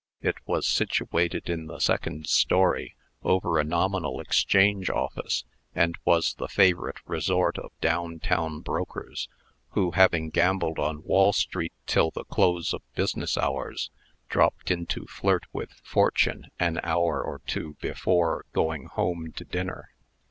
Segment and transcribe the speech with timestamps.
[0.23, 5.43] It was situated in the second story, over a nominal exchange office,
[5.75, 9.29] and was the favorite resort of down town brokers,
[9.73, 13.91] who, having gambled on Wall street till the close of business hours,
[14.27, 19.91] dropped in to flirt with Fortune an hour or two before going home to dinner.